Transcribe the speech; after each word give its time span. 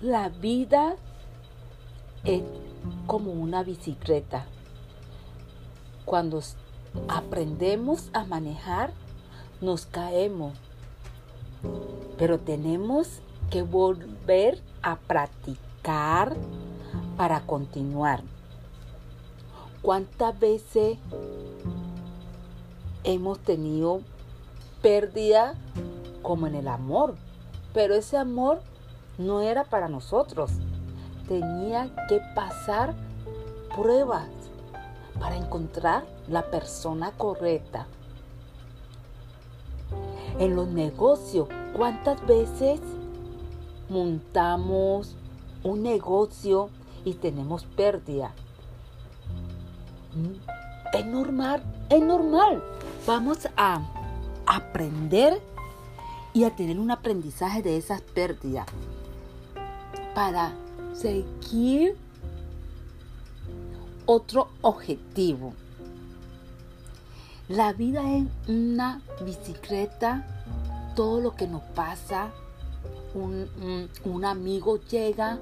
La 0.00 0.28
vida 0.28 0.94
es 2.22 2.44
como 3.08 3.32
una 3.32 3.64
bicicleta. 3.64 4.46
Cuando 6.04 6.40
aprendemos 7.08 8.08
a 8.12 8.24
manejar, 8.24 8.92
nos 9.60 9.86
caemos. 9.86 10.54
Pero 12.16 12.38
tenemos 12.38 13.22
que 13.50 13.62
volver 13.62 14.62
a 14.82 14.94
practicar 14.94 16.36
para 17.16 17.40
continuar. 17.40 18.22
¿Cuántas 19.82 20.38
veces 20.38 20.96
hemos 23.02 23.40
tenido 23.40 24.02
pérdida 24.80 25.54
como 26.22 26.46
en 26.46 26.54
el 26.54 26.68
amor? 26.68 27.16
Pero 27.74 27.96
ese 27.96 28.16
amor 28.16 28.60
no 29.18 29.42
era 29.42 29.64
para 29.64 29.88
nosotros. 29.88 30.50
Tenía 31.28 31.90
que 32.08 32.20
pasar 32.34 32.94
pruebas 33.76 34.28
para 35.20 35.36
encontrar 35.36 36.06
la 36.28 36.50
persona 36.50 37.10
correcta. 37.10 37.86
En 40.38 40.54
los 40.54 40.68
negocios, 40.68 41.48
¿cuántas 41.76 42.24
veces 42.26 42.80
montamos 43.88 45.16
un 45.64 45.82
negocio 45.82 46.70
y 47.04 47.14
tenemos 47.14 47.64
pérdida? 47.64 48.32
Mm, 50.14 50.96
es 50.96 51.06
normal, 51.06 51.62
es 51.90 52.00
normal. 52.00 52.62
Vamos 53.06 53.48
a 53.56 53.80
aprender 54.46 55.40
y 56.32 56.44
a 56.44 56.54
tener 56.54 56.78
un 56.78 56.90
aprendizaje 56.92 57.62
de 57.62 57.76
esas 57.76 58.00
pérdidas 58.00 58.66
para 60.18 60.52
seguir 60.94 61.96
otro 64.04 64.48
objetivo. 64.62 65.54
La 67.46 67.72
vida 67.72 68.02
es 68.16 68.24
una 68.48 69.00
bicicleta, 69.24 70.26
todo 70.96 71.20
lo 71.20 71.36
que 71.36 71.46
nos 71.46 71.62
pasa, 71.62 72.32
un, 73.14 74.24
amigo 74.24 74.80
llega, 74.90 75.38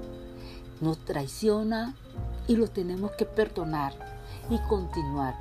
nos 0.79 1.03
traiciona 1.05 1.95
y 2.47 2.55
lo 2.55 2.67
tenemos 2.67 3.13
que 3.13 3.25
perdonar 3.25 3.93
y 4.51 4.59
continuar. 4.69 5.33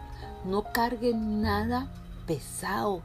No 0.47 0.65
carguen 0.73 1.43
nada 1.43 1.93
pesado 2.27 3.03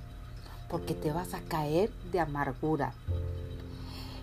porque 0.70 0.94
te 0.94 1.12
vas 1.12 1.34
a 1.34 1.42
caer 1.42 1.92
de 2.14 2.22
amargura. 2.22 2.94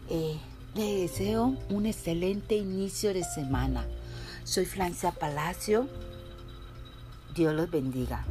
Eh, 0.08 0.38
le 0.74 1.02
deseo 1.02 1.56
un 1.70 1.86
excelente 1.86 2.56
inicio 2.56 3.12
de 3.12 3.24
semana. 3.24 3.86
Soy 4.44 4.64
Francia 4.64 5.12
Palacio. 5.12 5.88
Dios 7.34 7.54
los 7.54 7.70
bendiga. 7.70 8.24